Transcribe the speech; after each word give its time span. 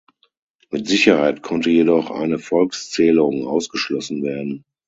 Mit 0.71 0.87
Sicherheit 0.87 1.43
konnte 1.43 1.69
jedoch 1.69 2.09
eine 2.09 2.39
Volkszählung 2.39 3.45
ausgeschlossen 3.45 4.23
werden. 4.23 4.65